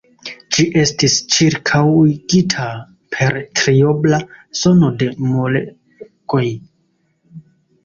[0.55, 2.65] Ĝi estis ĉirkaŭigita
[3.17, 4.21] per triobla
[4.63, 6.45] zono de muregoj.